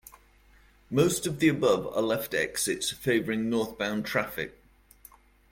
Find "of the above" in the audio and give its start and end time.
1.27-1.85